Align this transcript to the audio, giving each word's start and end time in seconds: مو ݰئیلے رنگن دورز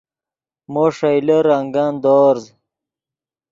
مو 0.71 0.83
ݰئیلے 0.95 1.37
رنگن 1.49 1.91
دورز 2.03 2.43